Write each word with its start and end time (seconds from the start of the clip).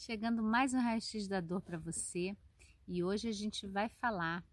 Chegando 0.00 0.44
mais 0.44 0.72
um 0.72 0.78
raio-x 0.78 1.26
da 1.26 1.40
dor 1.40 1.60
para 1.60 1.76
você 1.76 2.36
e 2.86 3.02
hoje 3.02 3.28
a 3.28 3.32
gente 3.32 3.66
vai 3.66 3.88
falar 3.88 4.46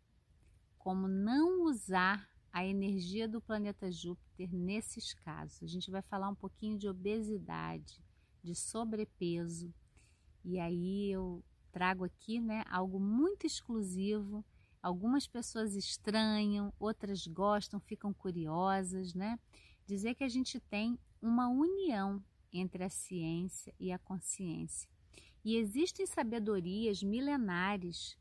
como 0.79 1.07
não 1.07 1.65
usar 1.65 2.27
a 2.51 2.65
energia 2.65 3.27
do 3.27 3.39
planeta 3.39 3.91
Júpiter 3.91 4.51
nesses 4.51 5.13
casos. 5.13 5.61
A 5.61 5.67
gente 5.67 5.91
vai 5.91 6.01
falar 6.01 6.29
um 6.29 6.35
pouquinho 6.35 6.79
de 6.79 6.89
obesidade, 6.89 8.03
de 8.43 8.55
sobrepeso 8.55 9.71
e 10.43 10.59
aí 10.59 11.11
eu 11.11 11.43
trago 11.71 12.03
aqui 12.03 12.41
né, 12.41 12.63
algo 12.67 12.99
muito 12.99 13.45
exclusivo. 13.45 14.43
Algumas 14.81 15.27
pessoas 15.27 15.75
estranham, 15.75 16.73
outras 16.79 17.27
gostam, 17.27 17.79
ficam 17.79 18.11
curiosas, 18.11 19.13
né? 19.13 19.39
Dizer 19.85 20.15
que 20.15 20.23
a 20.23 20.29
gente 20.29 20.59
tem 20.59 20.97
uma 21.21 21.47
união 21.47 22.21
entre 22.51 22.83
a 22.83 22.89
ciência 22.89 23.71
e 23.79 23.91
a 23.91 23.99
consciência. 23.99 24.94
E 25.45 25.57
existem 25.57 26.07
sabedorias 26.07 27.03
milenares 27.03 28.17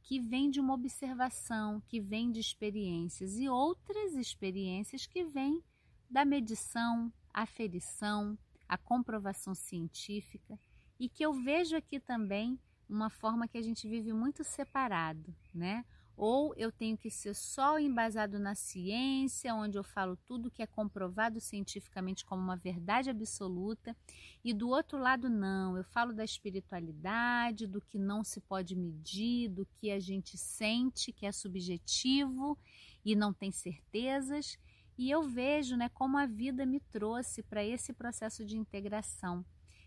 que 0.00 0.20
vêm 0.20 0.48
de 0.48 0.60
uma 0.60 0.74
observação, 0.74 1.82
que 1.88 2.00
vêm 2.00 2.30
de 2.30 2.38
experiências, 2.38 3.36
e 3.36 3.48
outras 3.48 4.14
experiências 4.14 5.04
que 5.04 5.24
vêm 5.24 5.60
da 6.08 6.24
medição, 6.24 7.12
aferição, 7.34 8.38
a 8.68 8.78
comprovação 8.78 9.56
científica, 9.56 10.56
e 11.00 11.08
que 11.08 11.24
eu 11.24 11.32
vejo 11.32 11.76
aqui 11.76 11.98
também 11.98 12.56
uma 12.88 13.10
forma 13.10 13.48
que 13.48 13.58
a 13.58 13.62
gente 13.62 13.88
vive 13.88 14.12
muito 14.12 14.44
separado, 14.44 15.34
né? 15.52 15.84
Ou 16.18 16.52
eu 16.56 16.72
tenho 16.72 16.98
que 16.98 17.08
ser 17.08 17.32
só 17.32 17.78
embasado 17.78 18.40
na 18.40 18.52
ciência, 18.56 19.54
onde 19.54 19.78
eu 19.78 19.84
falo 19.84 20.16
tudo 20.26 20.50
que 20.50 20.60
é 20.60 20.66
comprovado 20.66 21.40
cientificamente 21.40 22.24
como 22.24 22.42
uma 22.42 22.56
verdade 22.56 23.08
absoluta, 23.08 23.96
e 24.44 24.52
do 24.52 24.68
outro 24.68 24.98
lado, 24.98 25.30
não, 25.30 25.76
eu 25.76 25.84
falo 25.84 26.12
da 26.12 26.24
espiritualidade, 26.24 27.68
do 27.68 27.80
que 27.80 28.00
não 28.00 28.24
se 28.24 28.40
pode 28.40 28.74
medir, 28.74 29.48
do 29.48 29.64
que 29.64 29.92
a 29.92 30.00
gente 30.00 30.36
sente, 30.36 31.12
que 31.12 31.24
é 31.24 31.30
subjetivo 31.30 32.58
e 33.04 33.14
não 33.14 33.32
tem 33.32 33.52
certezas, 33.52 34.58
e 34.98 35.08
eu 35.12 35.22
vejo 35.22 35.76
né, 35.76 35.88
como 35.88 36.18
a 36.18 36.26
vida 36.26 36.66
me 36.66 36.80
trouxe 36.80 37.44
para 37.44 37.64
esse 37.64 37.92
processo 37.92 38.44
de 38.44 38.56
integração. 38.56 39.46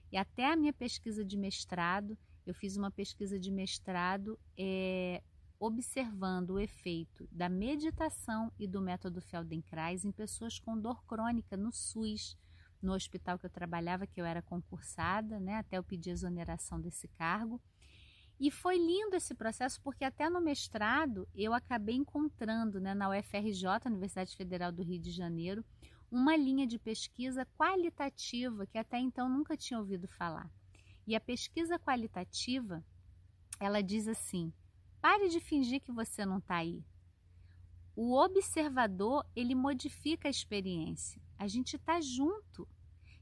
E 0.10 0.16
até 0.16 0.50
a 0.50 0.56
minha 0.56 0.72
pesquisa 0.72 1.26
de 1.26 1.38
mestrado, 1.38 2.18
eu 2.46 2.54
fiz 2.54 2.78
uma 2.78 2.90
pesquisa 2.90 3.38
de 3.38 3.52
mestrado 3.52 4.40
é, 4.58 5.22
observando 5.62 6.50
o 6.50 6.60
efeito 6.60 7.30
da 7.32 7.48
meditação 7.48 8.52
e 8.58 8.68
do 8.68 8.82
método 8.82 9.22
Feldenkrais 9.22 10.04
em 10.04 10.12
pessoas 10.12 10.58
com 10.58 10.76
dor 10.76 11.06
crônica 11.06 11.56
no 11.56 11.72
SUS, 11.72 12.36
no 12.82 12.94
hospital 12.94 13.38
que 13.38 13.46
eu 13.46 13.50
trabalhava, 13.50 14.08
que 14.08 14.20
eu 14.20 14.26
era 14.26 14.42
concursada, 14.42 15.40
né, 15.40 15.58
até 15.58 15.78
eu 15.78 15.84
pedir 15.84 16.10
exoneração 16.10 16.82
desse 16.82 17.08
cargo. 17.10 17.62
E 18.40 18.50
foi 18.50 18.76
lindo 18.76 19.16
esse 19.16 19.36
processo 19.36 19.80
porque 19.84 20.04
até 20.04 20.28
no 20.32 20.42
mestrado 20.42 21.30
eu 21.36 21.54
acabei 21.54 21.94
encontrando 21.94 22.82
né, 22.82 22.96
na 22.96 23.08
UFRJ, 23.10 23.86
Universidade 23.86 24.36
Federal 24.36 24.72
do 24.72 24.82
Rio 24.82 25.00
de 25.00 25.12
Janeiro, 25.12 25.64
uma 26.10 26.36
linha 26.36 26.66
de 26.66 26.80
pesquisa 26.80 27.46
qualitativa 27.56 28.66
que 28.66 28.80
até 28.80 28.98
então 28.98 29.30
nunca 29.30 29.56
tinha 29.56 29.80
ouvido 29.80 30.08
falar. 30.08 30.50
E 31.06 31.16
a 31.16 31.22
pesquisa 31.22 31.78
qualitativa, 31.78 32.84
ela 33.60 33.84
diz 33.84 34.08
assim: 34.08 34.52
Pare 35.02 35.30
de 35.30 35.40
fingir 35.40 35.82
que 35.82 35.92
você 35.92 36.26
não 36.26 36.38
está 36.38 36.58
aí. 36.58 36.84
O 37.96 38.16
observador, 38.16 39.26
ele 39.36 39.56
modifica 39.56 40.28
a 40.28 40.32
experiência. 40.32 41.22
A 41.38 41.48
gente 41.48 41.76
está 41.76 42.00
junto. 42.00 42.68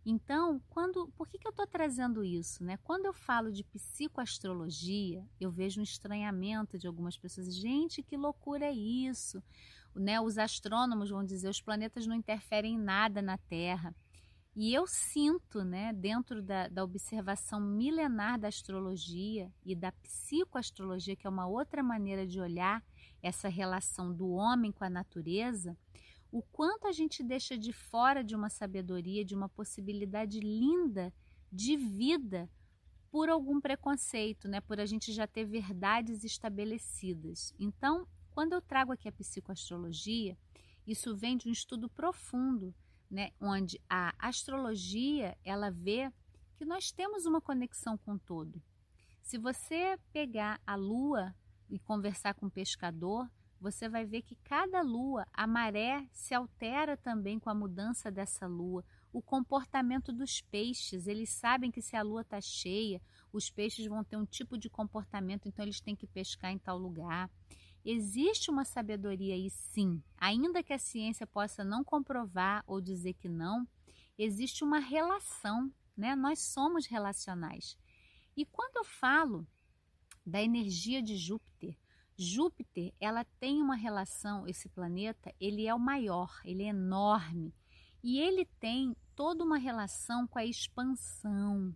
Então, 0.06 0.62
quando, 0.70 1.08
por 1.16 1.28
que, 1.28 1.38
que 1.38 1.48
eu 1.48 1.52
estou 1.52 1.66
trazendo 1.66 2.24
isso? 2.24 2.64
Né? 2.64 2.78
Quando 2.78 3.06
eu 3.06 3.14
falo 3.14 3.52
de 3.52 3.64
psicoastrologia, 3.64 5.26
eu 5.40 5.50
vejo 5.50 5.80
um 5.80 5.84
estranhamento 5.84 6.78
de 6.78 6.88
algumas 6.88 7.18
pessoas. 7.18 7.56
Gente, 7.56 8.04
que 8.04 8.18
loucura 8.18 8.66
é 8.66 8.74
isso? 8.74 9.42
Né? 9.96 10.20
Os 10.20 10.38
astrônomos 10.38 11.10
vão 11.10 11.24
dizer 11.24 11.50
os 11.50 11.62
planetas 11.62 12.06
não 12.06 12.16
interferem 12.16 12.76
em 12.76 12.80
nada 12.80 13.22
na 13.22 13.38
Terra. 13.38 13.96
E 14.56 14.74
eu 14.74 14.88
sinto, 14.88 15.64
né, 15.64 15.94
dentro 15.94 16.42
da, 16.42 16.68
da 16.68 16.84
observação 16.84 17.62
milenar 17.62 18.40
da 18.40 18.48
astrologia 18.48 19.52
e 19.64 19.76
da 19.76 19.92
psicoastrologia, 19.92 21.16
que 21.16 21.28
é 21.28 21.30
uma 21.30 21.48
outra 21.48 21.84
maneira 21.84 22.26
de 22.26 22.40
olhar 22.42 22.84
essa 23.22 23.48
relação 23.48 24.14
do 24.14 24.30
homem 24.32 24.72
com 24.72 24.84
a 24.84 24.90
natureza, 24.90 25.78
o 26.32 26.42
quanto 26.42 26.88
a 26.88 26.92
gente 26.92 27.24
deixa 27.24 27.58
de 27.58 27.72
fora 27.72 28.24
de 28.24 28.36
uma 28.36 28.50
sabedoria, 28.50 29.26
de 29.26 29.36
uma 29.36 29.50
possibilidade 29.50 30.40
linda 30.40 31.14
de 31.52 31.76
vida 31.76 32.50
por 33.10 33.30
algum 33.30 33.60
preconceito, 33.60 34.48
né? 34.48 34.62
por 34.62 34.80
a 34.80 34.86
gente 34.86 35.12
já 35.12 35.26
ter 35.26 35.46
verdades 35.46 36.24
estabelecidas. 36.24 37.54
Então, 37.60 38.08
quando 38.32 38.54
eu 38.54 38.62
trago 38.62 38.92
aqui 38.92 39.08
a 39.08 39.12
psicoastrologia, 39.12 40.38
isso 40.86 41.16
vem 41.16 41.36
de 41.36 41.48
um 41.48 41.52
estudo 41.52 41.90
profundo 41.90 42.74
né, 43.10 43.32
onde 43.40 43.82
a 43.90 44.14
astrologia 44.20 45.38
ela 45.44 45.72
vê 45.72 46.12
que 46.56 46.66
nós 46.66 46.92
temos 46.92 47.26
uma 47.26 47.42
conexão 47.42 47.98
com 47.98 48.14
o 48.14 48.20
todo. 48.20 48.62
Se 49.22 49.38
você 49.38 49.98
pegar 50.12 50.60
a 50.66 50.76
lua 50.76 51.34
e 51.70 51.80
conversar 51.80 52.34
com 52.34 52.48
o 52.48 52.52
pescador, 52.52 53.30
você 53.60 53.90
vai 53.90 54.06
ver 54.06 54.22
que 54.22 54.36
cada 54.38 54.82
lua, 54.82 55.28
a 55.34 55.46
maré 55.46 56.08
se 56.12 56.34
altera 56.34 56.96
também 56.96 57.40
com 57.40 57.50
a 57.50 57.56
mudança 57.56 58.10
dessa 58.10 58.48
lua. 58.48 58.84
O 59.12 59.22
comportamento 59.22 60.14
dos 60.14 60.42
peixes, 60.42 61.08
eles 61.08 61.30
sabem 61.30 61.72
que 61.72 61.82
se 61.82 61.96
a 61.96 62.02
lua 62.02 62.22
está 62.22 62.40
cheia, 62.40 63.02
os 63.34 63.50
peixes 63.50 63.86
vão 63.86 64.04
ter 64.04 64.18
um 64.18 64.26
tipo 64.26 64.58
de 64.58 64.70
comportamento, 64.70 65.48
então 65.48 65.66
eles 65.66 65.82
têm 65.82 65.96
que 65.96 66.08
pescar 66.08 66.52
em 66.52 66.58
tal 66.58 66.78
lugar. 66.78 67.30
Existe 67.92 68.52
uma 68.52 68.66
sabedoria 68.66 69.34
aí 69.34 69.50
sim, 69.50 70.00
ainda 70.16 70.62
que 70.62 70.72
a 70.72 70.78
ciência 70.78 71.26
possa 71.26 71.64
não 71.64 71.84
comprovar 71.84 72.64
ou 72.68 72.80
dizer 72.80 73.16
que 73.16 73.28
não, 73.28 73.68
existe 74.16 74.64
uma 74.64 74.78
relação, 74.78 75.74
né? 75.98 76.16
Nós 76.16 76.38
somos 76.38 76.86
relacionais. 76.86 77.76
E 78.38 78.46
quando 78.46 78.76
eu 78.76 78.84
falo 78.84 79.48
da 80.24 80.40
energia 80.40 81.02
de 81.02 81.18
Júpiter, 81.18 81.76
Júpiter, 82.16 82.94
ela 83.00 83.26
tem 83.40 83.60
uma 83.60 83.76
relação, 83.76 84.48
esse 84.48 84.70
planeta, 84.70 85.34
ele 85.42 85.66
é 85.66 85.74
o 85.74 85.80
maior, 85.80 86.40
ele 86.46 86.62
é 86.62 86.68
enorme. 86.68 87.56
E 88.04 88.20
ele 88.20 88.46
tem 88.60 88.96
toda 89.16 89.44
uma 89.44 89.58
relação 89.58 90.28
com 90.28 90.38
a 90.38 90.46
expansão, 90.46 91.76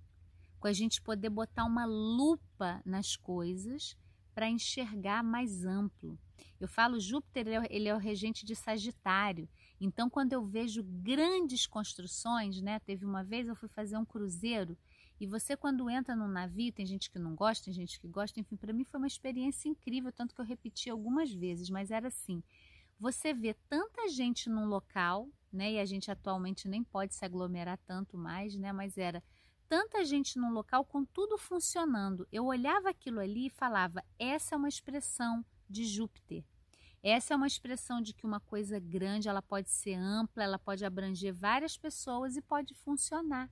com 0.59 0.67
a 0.67 0.73
gente 0.73 1.01
poder 1.01 1.31
botar 1.31 1.65
uma 1.65 1.85
lupa 1.85 2.83
nas 2.85 3.15
coisas 3.15 3.97
para 4.33 4.49
enxergar 4.49 5.23
mais 5.23 5.65
amplo. 5.65 6.17
Eu 6.59 6.67
falo 6.67 6.99
Júpiter, 6.99 7.47
ele 7.69 7.87
é 7.87 7.95
o 7.95 7.99
regente 7.99 8.45
de 8.45 8.55
Sagitário. 8.55 9.49
Então, 9.79 10.09
quando 10.09 10.33
eu 10.33 10.45
vejo 10.45 10.83
grandes 10.83 11.67
construções, 11.67 12.61
né? 12.61 12.79
Teve 12.79 13.05
uma 13.05 13.23
vez 13.23 13.47
eu 13.47 13.55
fui 13.55 13.67
fazer 13.67 13.97
um 13.97 14.05
cruzeiro 14.05 14.77
e 15.19 15.27
você 15.27 15.55
quando 15.55 15.89
entra 15.89 16.15
num 16.15 16.27
navio, 16.27 16.73
tem 16.73 16.85
gente 16.85 17.09
que 17.09 17.19
não 17.19 17.35
gosta, 17.35 17.65
tem 17.65 17.73
gente 17.73 17.99
que 17.99 18.07
gosta, 18.07 18.39
enfim, 18.39 18.57
para 18.57 18.73
mim 18.73 18.83
foi 18.83 18.97
uma 18.97 19.07
experiência 19.07 19.69
incrível, 19.69 20.11
tanto 20.11 20.33
que 20.35 20.41
eu 20.41 20.45
repeti 20.45 20.89
algumas 20.89 21.31
vezes, 21.33 21.69
mas 21.69 21.91
era 21.91 22.07
assim. 22.07 22.43
Você 22.99 23.33
vê 23.33 23.53
tanta 23.69 24.09
gente 24.09 24.49
num 24.49 24.65
local, 24.65 25.29
né? 25.51 25.73
E 25.73 25.79
a 25.79 25.85
gente 25.85 26.09
atualmente 26.09 26.67
nem 26.67 26.83
pode 26.83 27.13
se 27.13 27.23
aglomerar 27.23 27.77
tanto 27.85 28.17
mais, 28.17 28.55
né? 28.55 28.71
Mas 28.71 28.97
era 28.97 29.23
tanta 29.73 30.05
gente 30.05 30.37
num 30.37 30.51
local 30.51 30.85
com 30.85 31.03
tudo 31.03 31.35
funcionando. 31.35 32.27
Eu 32.31 32.45
olhava 32.45 32.91
aquilo 32.91 33.19
ali 33.19 33.47
e 33.47 33.49
falava: 33.49 34.05
essa 34.19 34.53
é 34.53 34.57
uma 34.57 34.69
expressão 34.69 35.43
de 35.67 35.83
Júpiter. 35.83 36.45
Essa 37.01 37.33
é 37.33 37.35
uma 37.35 37.47
expressão 37.47 37.99
de 37.99 38.13
que 38.13 38.23
uma 38.23 38.39
coisa 38.39 38.79
grande, 38.79 39.27
ela 39.27 39.41
pode 39.41 39.71
ser 39.71 39.95
ampla, 39.95 40.43
ela 40.43 40.59
pode 40.59 40.85
abranger 40.85 41.33
várias 41.33 41.75
pessoas 41.75 42.37
e 42.37 42.41
pode 42.43 42.75
funcionar. 42.75 43.49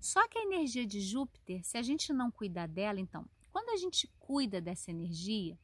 Só 0.00 0.26
que 0.26 0.38
a 0.38 0.42
energia 0.42 0.86
de 0.86 1.02
Júpiter, 1.02 1.62
se 1.66 1.76
a 1.76 1.82
gente 1.82 2.14
não 2.14 2.30
cuidar 2.30 2.66
dela, 2.66 2.98
então, 2.98 3.28
quando 3.52 3.68
a 3.68 3.76
gente 3.76 4.10
cuida 4.18 4.58
dessa 4.58 4.90
energia, 4.90 5.58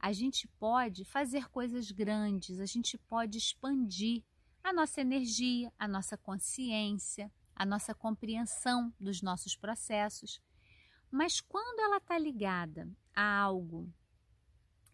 a 0.00 0.10
gente 0.10 0.48
pode 0.58 1.04
fazer 1.04 1.50
coisas 1.50 1.90
grandes, 1.90 2.58
a 2.58 2.66
gente 2.66 2.96
pode 2.96 3.36
expandir 3.36 4.22
a 4.64 4.72
nossa 4.72 5.02
energia, 5.02 5.70
a 5.78 5.86
nossa 5.86 6.16
consciência, 6.16 7.30
a 7.62 7.66
nossa 7.66 7.94
compreensão 7.94 8.92
dos 8.98 9.22
nossos 9.22 9.54
processos. 9.54 10.42
Mas 11.10 11.40
quando 11.40 11.78
ela 11.78 11.98
está 11.98 12.18
ligada 12.18 12.90
a 13.14 13.38
algo, 13.38 13.88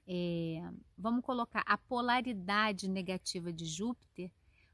é, 0.06 0.61
vamos 0.97 1.25
colocar 1.25 1.62
a 1.67 1.79
polaridade 1.79 2.87
negativa 2.87 3.50
de 3.50 3.65
Júpiter, 3.65 4.31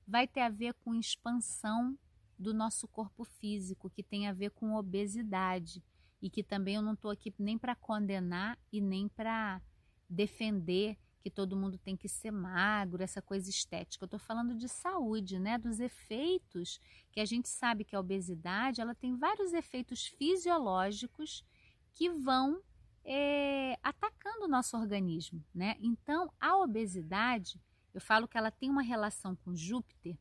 vai 0.07 0.27
ter 0.27 0.41
a 0.41 0.49
ver 0.49 0.75
com 0.75 0.95
expansão 0.95 1.97
do 2.37 2.53
nosso 2.53 2.89
corpo 2.89 3.25
físico, 3.25 3.89
que 3.89 4.03
tem 4.03 4.27
a 4.27 4.33
ver 4.33 4.51
com 4.51 4.75
obesidade. 4.75 5.81
E 6.21 6.29
que 6.29 6.43
também 6.43 6.75
eu 6.75 6.83
não 6.83 6.95
estou 6.95 7.11
aqui 7.11 7.33
nem 7.39 7.57
para 7.57 7.77
condenar 7.77 8.59
e 8.73 8.81
nem 8.81 9.09
para 9.09 9.63
defender 10.09 10.99
que 11.25 11.31
todo 11.31 11.57
mundo 11.57 11.79
tem 11.79 11.97
que 11.97 12.07
ser 12.07 12.31
magro, 12.31 13.03
essa 13.03 13.23
coisa 13.23 13.49
estética. 13.49 14.05
Eu 14.05 14.07
estou 14.07 14.21
falando 14.21 14.55
de 14.55 14.69
saúde, 14.69 15.39
né? 15.39 15.57
Dos 15.57 15.81
efeitos 15.81 16.79
que 17.11 17.19
a 17.19 17.25
gente 17.25 17.49
sabe 17.49 17.83
que 17.83 17.97
a 17.97 18.01
obesidade 18.01 18.83
ela 18.83 18.95
tem 18.95 19.17
vários 19.17 19.55
efeitos 19.55 20.05
fisiológicos 20.05 21.43
que 21.95 22.11
vão 22.11 22.61
é, 23.03 23.79
atacando 23.83 24.45
o 24.45 24.49
nosso 24.49 24.77
organismo, 24.77 25.43
né? 25.55 25.77
Então, 25.81 26.31
a 26.39 26.59
obesidade, 26.59 27.59
eu 27.95 28.03
falo 28.03 28.29
que 28.29 28.37
ela 28.37 28.51
tem 28.51 28.69
uma 28.69 28.83
relação 28.83 29.35
com 29.35 29.57
Júpiter, 29.57 30.19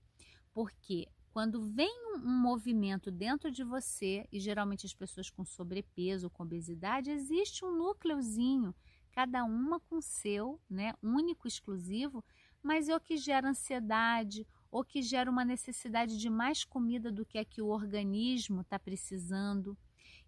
porque 0.53 1.09
quando 1.31 1.63
vem 1.63 1.91
um, 2.13 2.29
um 2.29 2.41
movimento 2.41 3.11
dentro 3.11 3.51
de 3.51 3.65
você, 3.65 4.25
e 4.31 4.39
geralmente 4.39 4.85
as 4.85 4.93
pessoas 4.93 5.29
com 5.29 5.43
sobrepeso, 5.43 6.29
com 6.29 6.43
obesidade, 6.43 7.11
existe 7.11 7.65
um 7.65 7.75
núcleozinho, 7.75 8.73
cada 9.13 9.43
uma 9.45 9.79
com 9.79 10.01
seu, 10.01 10.59
né, 10.69 10.93
único, 11.01 11.47
exclusivo, 11.47 12.23
mas 12.61 12.89
é 12.89 12.95
o 12.95 12.99
que 12.99 13.15
gera 13.15 13.49
ansiedade, 13.49 14.47
ou 14.71 14.83
que 14.83 15.03
gera 15.03 15.29
uma 15.29 15.45
necessidade 15.45 16.17
de 16.17 16.29
mais 16.31 16.65
comida 16.65 17.11
do 17.11 17.23
que 17.23 17.37
é 17.37 17.45
que 17.45 17.61
o 17.61 17.67
organismo 17.67 18.61
está 18.61 18.79
precisando. 18.79 19.77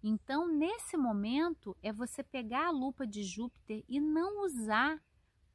Então, 0.03 0.47
nesse 0.47 0.95
momento, 0.95 1.75
é 1.81 1.91
você 1.91 2.21
pegar 2.21 2.67
a 2.67 2.71
lupa 2.71 3.07
de 3.07 3.23
Júpiter 3.23 3.83
e 3.89 3.99
não 3.99 4.45
usar 4.45 5.01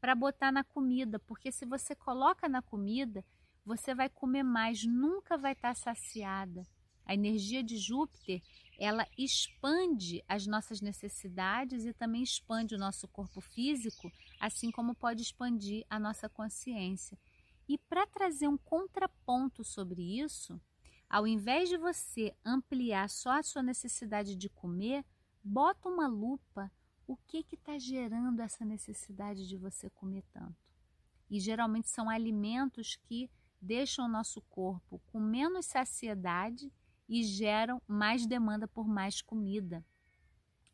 para 0.01 0.15
botar 0.15 0.51
na 0.51 0.65
comida, 0.65 1.21
porque 1.21 1.53
se 1.53 1.65
você 1.65 1.95
coloca 1.95 2.49
na 2.49 2.61
comida, 2.61 3.25
você 3.65 3.95
vai 3.95 4.09
comer 4.09 4.43
mais, 4.43 4.85
nunca 4.85 5.39
vai 5.39 5.53
estar 5.53 5.69
tá 5.69 5.75
saciada. 5.75 6.67
A 7.11 7.15
energia 7.15 7.61
de 7.61 7.77
Júpiter, 7.77 8.41
ela 8.79 9.05
expande 9.19 10.23
as 10.29 10.47
nossas 10.47 10.81
necessidades 10.81 11.85
e 11.85 11.93
também 11.93 12.23
expande 12.23 12.77
o 12.77 12.79
nosso 12.79 13.09
corpo 13.09 13.41
físico, 13.41 14.13
assim 14.39 14.71
como 14.71 14.95
pode 14.95 15.21
expandir 15.21 15.85
a 15.91 15.99
nossa 15.99 16.29
consciência. 16.29 17.19
E 17.69 17.77
para 17.77 18.07
trazer 18.07 18.47
um 18.47 18.57
contraponto 18.57 19.65
sobre 19.65 20.21
isso, 20.21 20.61
ao 21.09 21.27
invés 21.27 21.69
de 21.69 21.77
você 21.77 22.33
ampliar 22.45 23.11
só 23.11 23.41
a 23.41 23.43
sua 23.43 23.61
necessidade 23.65 24.37
de 24.37 24.49
comer, 24.49 25.05
bota 25.43 25.89
uma 25.89 26.07
lupa 26.07 26.71
o 27.09 27.17
que 27.17 27.45
está 27.51 27.77
gerando 27.77 28.39
essa 28.39 28.65
necessidade 28.65 29.49
de 29.49 29.57
você 29.57 29.91
comer 29.91 30.23
tanto. 30.33 30.65
E 31.29 31.41
geralmente 31.41 31.89
são 31.89 32.09
alimentos 32.09 32.95
que 32.95 33.29
deixam 33.61 34.05
o 34.05 34.09
nosso 34.09 34.41
corpo 34.43 35.03
com 35.11 35.19
menos 35.19 35.67
saciedade 35.67 36.73
e 37.11 37.25
geram 37.25 37.83
mais 37.89 38.25
demanda 38.25 38.69
por 38.69 38.87
mais 38.87 39.21
comida. 39.21 39.85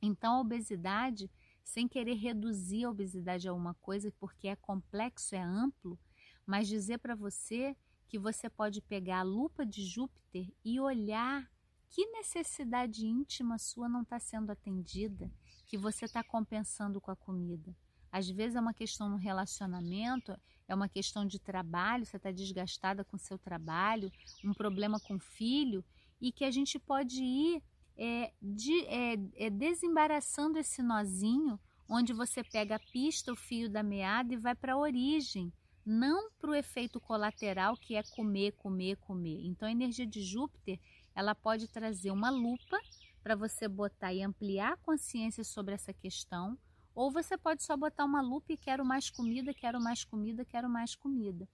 Então, 0.03 0.35
a 0.35 0.41
obesidade, 0.41 1.31
sem 1.65 1.89
querer 1.89 2.15
reduzir 2.15 2.85
a 2.85 2.91
obesidade 2.91 3.49
a 3.49 3.55
uma 3.55 3.73
coisa, 3.73 4.13
porque 4.21 4.47
é 4.47 4.55
complexo, 4.55 5.35
é 5.35 5.41
amplo, 5.41 5.99
mas 6.47 6.69
dizer 6.69 6.99
para 6.99 7.15
você 7.15 7.75
que 8.07 8.19
você 8.19 8.51
pode 8.51 8.83
pegar 8.83 9.21
a 9.21 9.23
lupa 9.23 9.65
de 9.65 9.83
Júpiter 9.83 10.47
e 10.63 10.79
olhar 10.79 11.51
que 11.89 12.07
necessidade 12.09 13.07
íntima 13.07 13.59
sua 13.59 13.89
não 13.89 14.03
está 14.03 14.19
sendo 14.19 14.53
atendida, 14.53 15.33
que 15.67 15.79
você 15.79 16.05
está 16.05 16.23
compensando 16.23 17.01
com 17.01 17.11
a 17.11 17.17
comida. 17.17 17.75
Às 18.13 18.29
vezes 18.29 18.57
é 18.57 18.61
uma 18.61 18.75
questão 18.75 19.09
no 19.09 19.17
relacionamento, 19.17 20.39
é 20.69 20.75
uma 20.75 20.89
questão 20.89 21.25
de 21.25 21.39
trabalho, 21.39 22.05
você 22.05 22.19
está 22.19 22.31
desgastada 22.31 23.05
com 23.05 23.17
seu 23.17 23.39
trabalho, 23.39 24.13
um 24.45 24.53
problema 24.53 25.01
com 25.01 25.15
o 25.15 25.21
filho, 25.21 25.85
e 26.21 26.33
que 26.33 26.45
a 26.45 26.51
gente 26.51 26.79
pode 26.79 27.23
ir 27.23 27.63
é, 27.97 28.33
de, 28.41 28.85
é, 28.87 29.19
é, 29.37 29.51
desembaraçando 29.51 30.59
esse 30.59 30.83
nozinho, 30.83 31.59
onde 31.89 32.13
você 32.13 32.43
pega 32.43 32.77
a 32.77 32.81
pista, 32.93 33.33
o 33.33 33.37
fio 33.37 33.71
da 33.71 33.83
meada 33.83 34.35
e 34.35 34.37
vai 34.37 34.55
para 34.55 34.75
a 34.75 34.79
origem, 34.79 35.53
não 35.85 36.31
para 36.33 36.51
o 36.51 36.55
efeito 36.55 37.01
colateral 37.01 37.77
que 37.77 37.95
é 37.95 38.03
comer, 38.03 38.53
comer, 38.53 38.97
comer. 38.97 39.41
Então 39.45 39.69
a 39.69 39.73
energia 39.73 40.07
de 40.07 40.23
Júpiter 40.23 40.81
ela 41.15 41.35
pode 41.35 41.69
trazer 41.69 42.11
uma 42.11 42.29
lupa 42.29 42.79
para 43.23 43.35
você 43.35 43.67
botar 43.67 44.13
e 44.13 44.23
ampliar 44.23 44.75
a 44.75 44.77
consciência 44.77 45.43
sobre 45.43 45.75
essa 45.75 45.93
questão, 45.93 46.59
ou 46.95 47.11
você 47.11 47.37
pode 47.37 47.63
só 47.63 47.77
botar 47.77 48.05
uma 48.05 48.21
lupa 48.21 48.53
e 48.53 48.57
quero 48.57 48.85
mais 48.85 49.11
comida, 49.11 49.53
quero 49.53 49.81
mais 49.81 50.05
comida, 50.05 50.45
quero 50.45 50.69
mais 50.69 50.95
comida. 50.95 51.49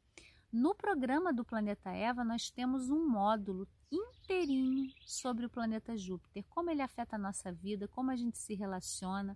No 0.53 0.75
programa 0.75 1.33
do 1.33 1.47
Planeta 1.47 1.91
Eva, 1.91 2.23
nós 2.23 2.51
temos 2.51 2.91
um 2.91 3.09
módulo 3.09 3.67
inteirinho 3.91 4.93
sobre 5.07 5.47
o 5.47 5.51
planeta 5.51 5.97
Júpiter, 5.97 6.45
como 6.51 6.69
ele 6.69 6.83
afeta 6.83 7.17
a 7.17 7.19
nossa 7.19 7.51
vida, 7.51 7.89
como 7.89 8.11
a 8.11 8.17
gente 8.17 8.37
se 8.37 8.55
relaciona, 8.55 9.35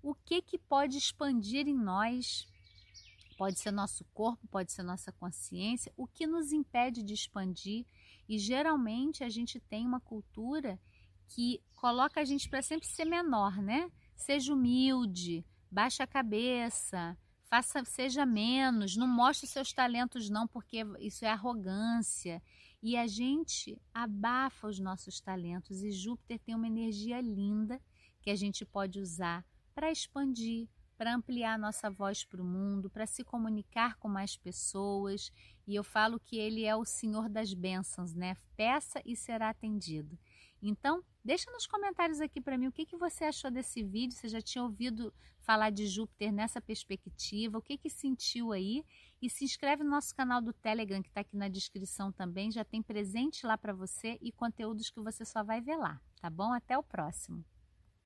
o 0.00 0.14
que 0.14 0.40
que 0.40 0.56
pode 0.56 0.98
expandir 0.98 1.66
em 1.66 1.74
nós, 1.76 2.46
pode 3.36 3.58
ser 3.58 3.72
nosso 3.72 4.04
corpo, 4.14 4.46
pode 4.46 4.70
ser 4.70 4.84
nossa 4.84 5.10
consciência, 5.10 5.92
o 5.96 6.06
que 6.06 6.28
nos 6.28 6.52
impede 6.52 7.02
de 7.02 7.12
expandir. 7.12 7.84
E 8.28 8.38
geralmente 8.38 9.24
a 9.24 9.28
gente 9.28 9.58
tem 9.58 9.84
uma 9.84 9.98
cultura 9.98 10.78
que 11.26 11.60
coloca 11.74 12.20
a 12.20 12.24
gente 12.24 12.48
para 12.48 12.62
sempre 12.62 12.86
ser 12.86 13.04
menor, 13.04 13.60
né? 13.60 13.90
Seja 14.14 14.54
humilde, 14.54 15.44
baixa 15.68 16.04
a 16.04 16.06
cabeça, 16.06 17.18
faça, 17.48 17.84
seja 17.84 18.26
menos, 18.26 18.96
não 18.96 19.06
mostre 19.06 19.46
seus 19.46 19.72
talentos 19.72 20.28
não, 20.28 20.46
porque 20.46 20.78
isso 21.00 21.24
é 21.24 21.28
arrogância. 21.28 22.42
E 22.82 22.96
a 22.96 23.06
gente 23.06 23.80
abafa 23.92 24.68
os 24.68 24.78
nossos 24.78 25.20
talentos 25.20 25.82
e 25.82 25.90
Júpiter 25.90 26.38
tem 26.38 26.54
uma 26.54 26.66
energia 26.66 27.20
linda 27.20 27.80
que 28.20 28.30
a 28.30 28.36
gente 28.36 28.64
pode 28.64 29.00
usar 29.00 29.44
para 29.74 29.90
expandir, 29.90 30.68
para 30.96 31.14
ampliar 31.14 31.58
nossa 31.58 31.90
voz 31.90 32.24
para 32.24 32.42
o 32.42 32.44
mundo, 32.44 32.90
para 32.90 33.06
se 33.06 33.22
comunicar 33.22 33.96
com 33.96 34.08
mais 34.08 34.36
pessoas. 34.36 35.30
E 35.66 35.74
eu 35.74 35.84
falo 35.84 36.18
que 36.18 36.36
ele 36.36 36.64
é 36.64 36.74
o 36.74 36.84
Senhor 36.84 37.28
das 37.28 37.52
bênçãos, 37.52 38.14
né? 38.14 38.36
Peça 38.56 39.00
e 39.04 39.14
será 39.14 39.50
atendido. 39.50 40.18
Então, 40.62 41.02
deixa 41.26 41.50
nos 41.50 41.66
comentários 41.66 42.20
aqui 42.20 42.40
para 42.40 42.56
mim 42.56 42.68
o 42.68 42.72
que, 42.72 42.86
que 42.86 42.96
você 42.96 43.24
achou 43.24 43.50
desse 43.50 43.82
vídeo, 43.82 44.16
você 44.16 44.28
já 44.28 44.40
tinha 44.40 44.62
ouvido 44.62 45.12
falar 45.40 45.70
de 45.70 45.84
Júpiter 45.86 46.32
nessa 46.32 46.60
perspectiva, 46.60 47.58
o 47.58 47.62
que, 47.62 47.76
que 47.76 47.90
sentiu 47.90 48.52
aí? 48.52 48.84
E 49.20 49.28
se 49.28 49.44
inscreve 49.44 49.82
no 49.82 49.90
nosso 49.90 50.14
canal 50.14 50.40
do 50.40 50.52
Telegram, 50.52 51.02
que 51.02 51.08
está 51.08 51.22
aqui 51.22 51.36
na 51.36 51.48
descrição 51.48 52.12
também, 52.12 52.52
já 52.52 52.64
tem 52.64 52.80
presente 52.80 53.44
lá 53.44 53.58
para 53.58 53.72
você 53.72 54.16
e 54.22 54.30
conteúdos 54.30 54.88
que 54.88 55.00
você 55.00 55.24
só 55.24 55.42
vai 55.42 55.60
ver 55.60 55.76
lá, 55.76 56.00
tá 56.20 56.30
bom? 56.30 56.52
Até 56.52 56.78
o 56.78 56.82
próximo! 56.82 57.44